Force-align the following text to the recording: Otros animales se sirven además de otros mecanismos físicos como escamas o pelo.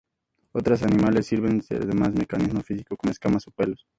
Otros 0.53 0.81
animales 0.81 1.27
se 1.27 1.35
sirven 1.35 1.61
además 1.69 1.79
de 1.79 1.93
otros 1.99 2.15
mecanismos 2.21 2.65
físicos 2.65 2.97
como 2.99 3.11
escamas 3.11 3.47
o 3.47 3.51
pelo. 3.51 3.75